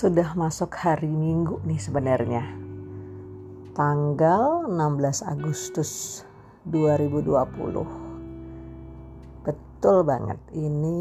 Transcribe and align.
Sudah 0.00 0.32
masuk 0.32 0.72
hari 0.80 1.12
Minggu 1.12 1.60
nih 1.60 1.76
sebenarnya. 1.76 2.40
Tanggal 3.76 4.64
16 4.64 5.28
Agustus 5.28 6.24
2020. 6.64 9.44
Betul 9.44 9.96
banget. 10.08 10.40
Ini 10.56 10.96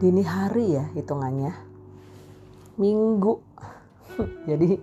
dini 0.00 0.24
hari 0.24 0.80
ya 0.80 0.88
hitungannya. 0.96 1.52
Minggu. 2.80 3.36
Jadi 4.48 4.80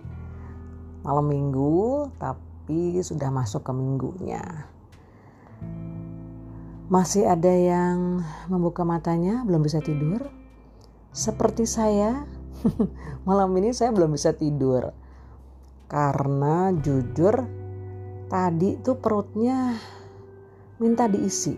malam 1.02 1.26
Minggu 1.26 2.06
tapi 2.22 3.02
sudah 3.02 3.34
masuk 3.34 3.66
ke 3.66 3.74
minggunya. 3.74 4.70
Masih 6.86 7.26
ada 7.26 7.50
yang 7.50 8.22
membuka 8.46 8.86
matanya 8.86 9.42
belum 9.42 9.66
bisa 9.66 9.82
tidur? 9.82 10.43
Seperti 11.14 11.62
saya, 11.62 12.26
malam 13.28 13.54
ini 13.54 13.70
saya 13.70 13.94
belum 13.94 14.18
bisa 14.18 14.34
tidur. 14.34 14.90
Karena 15.86 16.74
jujur 16.74 17.46
tadi 18.26 18.74
tuh 18.82 18.98
perutnya 18.98 19.78
minta 20.82 21.06
diisi. 21.06 21.54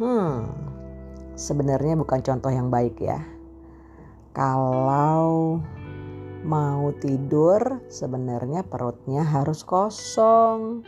Hmm, 0.00 0.48
sebenarnya 1.36 2.00
bukan 2.00 2.24
contoh 2.24 2.48
yang 2.48 2.72
baik 2.72 2.96
ya. 2.96 3.20
Kalau 4.32 5.60
mau 6.48 6.84
tidur 6.96 7.84
sebenarnya 7.92 8.64
perutnya 8.64 9.20
harus 9.20 9.68
kosong. 9.68 10.80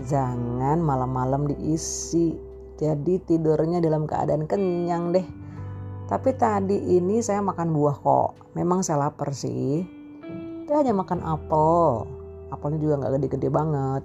Jangan 0.00 0.80
malam-malam 0.80 1.44
diisi. 1.44 2.32
Jadi 2.80 3.20
tidurnya 3.20 3.84
dalam 3.84 4.08
keadaan 4.08 4.48
kenyang 4.48 5.12
deh 5.12 5.39
tapi 6.10 6.34
tadi 6.34 6.74
ini 6.98 7.22
saya 7.22 7.38
makan 7.38 7.70
buah 7.70 8.02
kok. 8.02 8.34
Memang 8.58 8.82
saya 8.82 9.06
lapar 9.06 9.30
sih. 9.30 9.86
Saya 10.66 10.82
hanya 10.82 10.90
makan 10.90 11.22
apel. 11.22 12.02
Apelnya 12.50 12.82
juga 12.82 12.94
nggak 12.98 13.12
gede-gede 13.14 13.46
banget. 13.46 14.02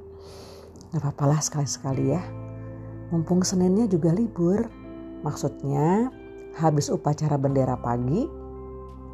gak 0.88 1.04
apa-apa 1.04 1.36
lah 1.36 1.40
sekali-sekali 1.44 2.16
ya. 2.16 2.24
Mumpung 3.12 3.44
Seninnya 3.44 3.84
juga 3.84 4.08
libur. 4.16 4.72
Maksudnya 5.20 6.08
habis 6.56 6.88
upacara 6.88 7.36
bendera 7.36 7.76
pagi. 7.76 8.24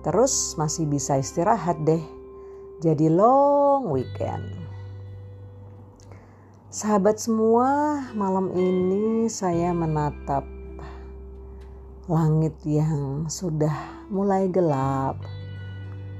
Terus 0.06 0.54
masih 0.54 0.86
bisa 0.86 1.18
istirahat 1.18 1.82
deh. 1.82 2.02
Jadi 2.78 3.10
long 3.10 3.90
weekend. 3.90 4.54
Sahabat 6.70 7.18
semua, 7.18 8.02
malam 8.14 8.54
ini 8.54 9.26
saya 9.26 9.74
menatap 9.74 10.53
langit 12.04 12.52
yang 12.68 13.24
sudah 13.32 14.04
mulai 14.12 14.52
gelap, 14.52 15.16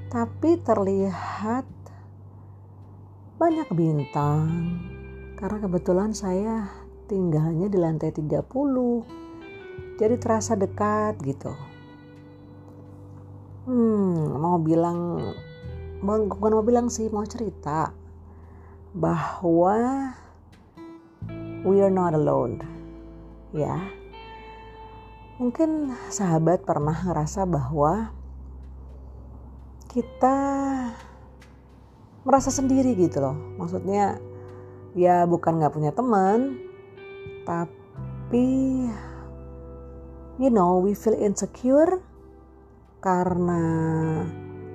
tapi 0.09 0.57
terlihat 0.65 1.69
banyak 3.37 3.69
bintang. 3.77 4.49
Karena 5.37 5.61
kebetulan 5.61 6.17
saya 6.17 6.73
tinggalnya 7.05 7.69
di 7.69 7.77
lantai 7.77 8.17
30. 8.17 8.49
Jadi 10.01 10.15
terasa 10.17 10.57
dekat 10.57 11.21
gitu. 11.21 11.53
Hmm, 13.69 14.41
mau 14.41 14.57
bilang 14.57 15.21
bukan 16.01 16.53
mau 16.53 16.65
bilang 16.65 16.89
sih, 16.89 17.13
mau 17.13 17.29
cerita 17.29 17.93
bahwa 18.97 19.77
we 21.69 21.85
are 21.85 21.93
not 21.93 22.17
alone. 22.17 22.61
Ya, 23.53 23.85
Mungkin 25.35 25.91
sahabat 26.15 26.63
pernah 26.63 26.95
ngerasa 26.95 27.43
bahwa 27.43 28.15
kita 29.91 30.39
merasa 32.23 32.55
sendiri 32.55 32.95
gitu 32.95 33.19
loh. 33.19 33.35
Maksudnya 33.59 34.23
ya 34.95 35.27
bukan 35.27 35.59
gak 35.59 35.75
punya 35.75 35.91
teman, 35.91 36.63
tapi 37.43 38.87
you 40.39 40.55
know 40.55 40.79
we 40.79 40.95
feel 40.95 41.19
insecure 41.19 41.99
karena 43.03 43.63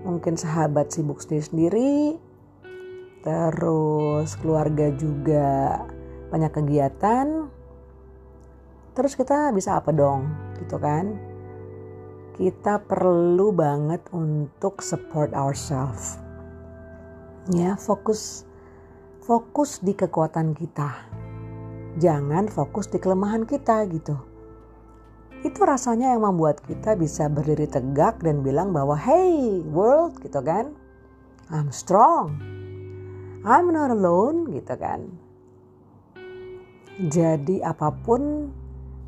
mungkin 0.03 0.35
sahabat 0.35 0.91
sibuk 0.91 1.23
sendiri-sendiri, 1.23 2.19
terus 3.23 4.35
keluarga 4.43 4.91
juga 4.91 5.87
banyak 6.27 6.51
kegiatan, 6.51 7.47
terus 8.91 9.15
kita 9.15 9.55
bisa 9.55 9.79
apa 9.79 9.95
dong? 9.95 10.48
Gitu 10.59 10.75
kan. 10.77 11.15
Kita 12.35 12.79
perlu 12.83 13.51
banget 13.51 14.03
untuk 14.15 14.79
support 14.79 15.35
ourselves 15.35 16.29
ya 17.49 17.73
fokus 17.79 18.45
fokus 19.25 19.81
di 19.81 19.97
kekuatan 19.97 20.53
kita. 20.53 21.09
Jangan 21.97 22.45
fokus 22.49 22.85
di 22.89 23.01
kelemahan 23.01 23.49
kita 23.49 23.85
gitu. 23.89 24.15
Itu 25.41 25.63
rasanya 25.65 26.13
yang 26.13 26.27
membuat 26.27 26.61
kita 26.67 26.93
bisa 26.99 27.31
berdiri 27.31 27.65
tegak 27.65 28.21
dan 28.21 28.45
bilang 28.45 28.75
bahwa 28.75 28.93
hey 28.93 29.63
world 29.65 30.19
gitu 30.21 30.39
kan. 30.45 30.75
I'm 31.49 31.73
strong. 31.73 32.37
I'm 33.41 33.71
not 33.73 33.89
alone 33.89 34.51
gitu 34.53 34.75
kan. 34.77 35.09
Jadi 36.99 37.63
apa 37.63 37.95
pun 38.03 38.51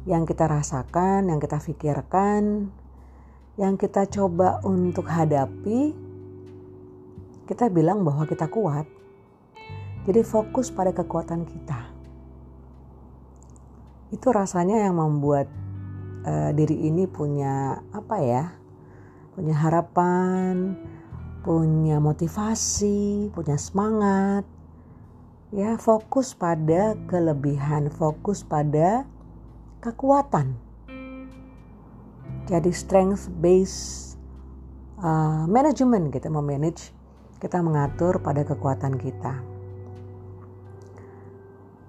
yang 0.10 0.26
kita 0.26 0.50
rasakan, 0.50 1.30
yang 1.30 1.38
kita 1.38 1.62
pikirkan, 1.62 2.74
yang 3.60 3.78
kita 3.78 4.10
coba 4.10 4.58
untuk 4.66 5.06
hadapi, 5.06 5.94
kita 7.46 7.70
bilang 7.70 8.02
bahwa 8.02 8.26
kita 8.26 8.50
kuat. 8.50 8.90
Jadi 10.02 10.26
fokus 10.26 10.74
pada 10.74 10.90
kekuatan 10.90 11.46
kita. 11.46 11.94
Itu 14.10 14.34
rasanya 14.34 14.90
yang 14.90 14.98
membuat 14.98 15.46
uh, 16.26 16.50
diri 16.58 16.90
ini 16.90 17.06
punya 17.06 17.86
apa 17.94 18.18
ya? 18.26 18.44
Punya 19.38 19.54
harapan, 19.54 20.74
punya 21.46 22.02
motivasi, 22.02 23.30
punya 23.30 23.62
semangat. 23.62 24.44
Ya, 25.54 25.76
fokus 25.78 26.34
pada 26.34 26.96
kelebihan, 27.06 27.92
fokus 27.94 28.42
pada 28.42 29.06
kekuatan. 29.82 30.54
Jadi 32.46 32.70
strength 32.70 33.28
based 33.42 34.16
uh, 35.02 35.50
management 35.50 36.14
kita 36.14 36.30
memanage, 36.30 36.94
kita 37.42 37.60
mengatur 37.60 38.22
pada 38.22 38.46
kekuatan 38.46 38.96
kita. 39.02 39.42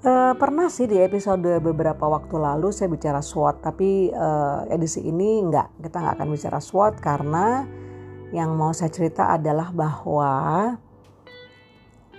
Uh, 0.03 0.35
pernah 0.35 0.67
sih 0.67 0.91
di 0.91 0.99
episode 0.99 1.63
beberapa 1.63 2.11
waktu 2.11 2.35
lalu 2.35 2.75
saya 2.75 2.91
bicara 2.91 3.23
SWOT, 3.23 3.63
tapi 3.63 4.11
uh, 4.11 4.67
edisi 4.67 4.99
ini 5.07 5.39
enggak, 5.39 5.71
kita 5.79 6.03
nggak 6.03 6.15
akan 6.19 6.29
bicara 6.35 6.59
SWOT 6.59 6.99
karena 6.99 7.63
yang 8.35 8.59
mau 8.59 8.75
saya 8.75 8.91
cerita 8.91 9.31
adalah 9.31 9.71
bahwa 9.71 10.33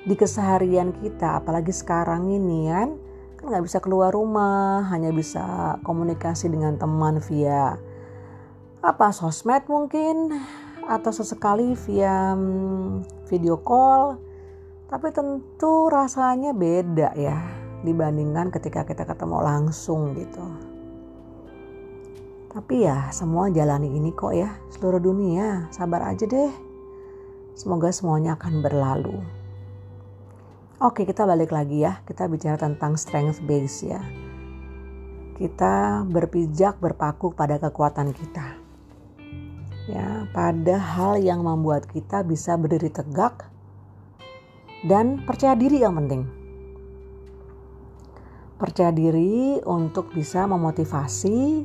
di 0.08 0.16
keseharian 0.16 0.96
kita, 0.96 1.44
apalagi 1.44 1.76
sekarang 1.76 2.32
ini 2.32 2.72
kan, 2.72 2.90
nggak 3.44 3.64
bisa 3.64 3.84
keluar 3.84 4.16
rumah, 4.16 4.88
hanya 4.88 5.12
bisa 5.12 5.76
komunikasi 5.84 6.48
dengan 6.48 6.80
teman 6.80 7.20
via 7.20 7.76
apa 8.84 9.16
sosmed 9.16 9.64
mungkin 9.68 10.32
atau 10.88 11.12
sesekali 11.12 11.76
via 11.88 12.36
mm, 12.36 13.28
video 13.28 13.60
call. 13.60 14.20
Tapi 14.88 15.10
tentu 15.10 15.90
rasanya 15.90 16.54
beda 16.54 17.18
ya 17.18 17.40
dibandingkan 17.84 18.54
ketika 18.54 18.88
kita 18.88 19.04
ketemu 19.04 19.38
langsung 19.44 20.16
gitu. 20.16 20.46
Tapi 22.54 22.86
ya 22.86 23.10
semua 23.10 23.50
jalani 23.50 23.98
ini 23.98 24.14
kok 24.14 24.32
ya 24.32 24.56
seluruh 24.70 25.02
dunia. 25.02 25.68
Sabar 25.74 26.14
aja 26.14 26.30
deh. 26.30 26.54
Semoga 27.58 27.90
semuanya 27.90 28.38
akan 28.38 28.62
berlalu. 28.62 29.43
Oke, 30.84 31.08
kita 31.08 31.24
balik 31.24 31.56
lagi 31.56 31.88
ya. 31.88 32.04
Kita 32.04 32.28
bicara 32.28 32.60
tentang 32.60 33.00
strength 33.00 33.40
base 33.48 33.88
ya. 33.88 34.04
Kita 35.40 36.04
berpijak 36.04 36.76
berpaku 36.84 37.32
pada 37.32 37.56
kekuatan 37.56 38.12
kita. 38.12 38.60
Ya, 39.88 40.28
pada 40.36 40.76
hal 40.76 41.24
yang 41.24 41.48
membuat 41.48 41.88
kita 41.88 42.28
bisa 42.28 42.60
berdiri 42.60 42.92
tegak 42.92 43.48
dan 44.84 45.24
percaya 45.24 45.56
diri 45.56 45.80
yang 45.80 45.96
penting. 46.04 46.28
Percaya 48.60 48.92
diri 48.92 49.64
untuk 49.64 50.12
bisa 50.12 50.44
memotivasi, 50.52 51.64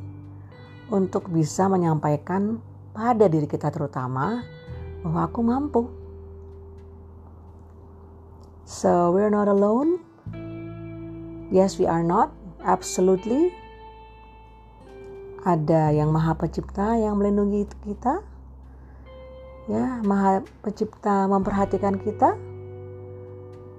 untuk 0.95 1.27
bisa 1.27 1.67
menyampaikan 1.67 2.63
pada 2.95 3.27
diri 3.27 3.51
kita 3.51 3.75
terutama 3.75 4.47
bahwa 5.03 5.27
aku 5.27 5.41
mampu 5.43 5.98
So 8.69 9.17
we're 9.17 9.33
not 9.33 9.49
alone. 9.49 10.05
Yes, 11.49 11.81
we 11.81 11.89
are 11.89 12.05
not. 12.05 12.37
Absolutely. 12.61 13.49
Ada 15.41 15.97
yang 15.97 16.13
maha 16.13 16.37
pencipta 16.37 17.01
yang 17.01 17.17
melindungi 17.17 17.65
kita. 17.81 18.21
Ya, 19.73 20.05
Maha 20.05 20.45
Pencipta 20.61 21.25
memperhatikan 21.29 21.97
kita. 21.97 22.37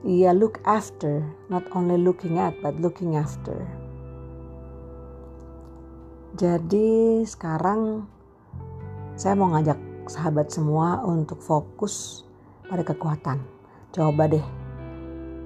Ia 0.09 0.33
look 0.33 0.57
after, 0.65 1.21
not 1.53 1.65
only 1.77 1.97
looking 1.97 2.41
at, 2.41 2.57
but 2.65 2.73
looking 2.81 3.13
after. 3.13 3.69
Jadi 6.33 7.21
sekarang 7.29 8.09
saya 9.13 9.37
mau 9.37 9.53
ngajak 9.53 9.77
sahabat 10.09 10.49
semua 10.49 11.01
untuk 11.05 11.41
fokus 11.41 12.25
pada 12.69 12.81
kekuatan. 12.81 13.41
Coba 13.89 14.29
deh 14.29 14.58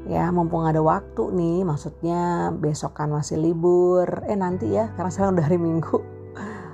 ya 0.03 0.27
mumpung 0.35 0.67
ada 0.67 0.83
waktu 0.83 1.31
nih 1.31 1.63
maksudnya 1.63 2.51
besokan 2.51 3.15
masih 3.15 3.39
libur. 3.39 4.05
Eh 4.27 4.35
nanti 4.35 4.75
ya 4.75 4.91
karena 4.95 5.09
sekarang 5.11 5.39
udah 5.39 5.45
hari 5.47 5.59
minggu. 5.59 5.97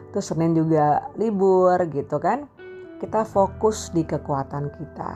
Terus 0.09 0.25
Senin 0.25 0.57
juga 0.57 1.05
libur 1.21 1.77
gitu 1.93 2.17
kan? 2.17 2.49
Kita 2.97 3.23
fokus 3.23 3.93
di 3.93 4.01
kekuatan 4.03 4.73
kita. 4.73 5.11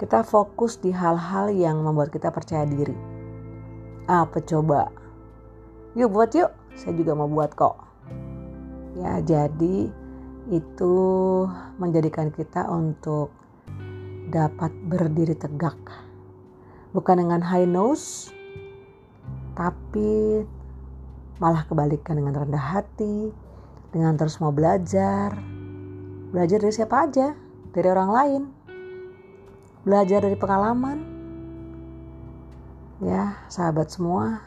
Kita 0.00 0.24
fokus 0.24 0.80
di 0.80 0.94
hal-hal 0.94 1.52
yang 1.52 1.84
membuat 1.84 2.08
kita 2.08 2.32
percaya 2.32 2.64
diri. 2.64 2.96
Apa 4.08 4.40
coba? 4.40 4.88
Yuk 5.98 6.08
buat 6.14 6.32
yuk. 6.32 6.50
Saya 6.78 6.94
juga 6.96 7.12
mau 7.12 7.28
buat 7.28 7.52
kok. 7.52 7.76
Ya 8.96 9.20
jadi 9.20 9.90
itu 10.48 10.94
menjadikan 11.76 12.32
kita 12.32 12.64
untuk 12.72 13.28
dapat 14.32 14.72
berdiri 14.88 15.36
tegak 15.36 16.07
bukan 16.92 17.20
dengan 17.20 17.44
high 17.44 17.68
nose, 17.68 18.32
tapi 19.58 20.42
malah 21.38 21.66
kebalikan 21.66 22.18
dengan 22.18 22.46
rendah 22.46 22.78
hati, 22.78 23.30
dengan 23.90 24.14
terus 24.16 24.38
mau 24.38 24.52
belajar. 24.52 25.34
Belajar 26.28 26.58
dari 26.60 26.74
siapa 26.74 27.08
aja? 27.08 27.32
Dari 27.72 27.88
orang 27.88 28.10
lain. 28.12 28.42
Belajar 29.82 30.20
dari 30.20 30.36
pengalaman. 30.36 30.98
Ya, 33.00 33.46
sahabat 33.48 33.88
semua. 33.88 34.42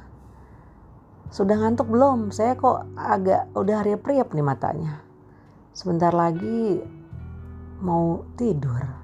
Sudah 1.31 1.55
ngantuk 1.55 1.87
belum? 1.87 2.29
Saya 2.35 2.59
kok 2.59 2.83
agak 2.99 3.47
udah 3.55 3.81
riap-riap 3.87 4.35
nih 4.35 4.43
matanya. 4.43 4.99
Sebentar 5.71 6.11
lagi 6.11 6.83
mau 7.79 8.27
tidur. 8.35 9.00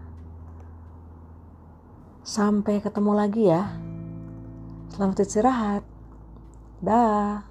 Sampai 2.27 2.83
ketemu 2.83 3.15
lagi 3.15 3.47
ya. 3.47 3.71
Selamat 4.91 5.23
istirahat. 5.23 5.87
Dah. 6.83 7.47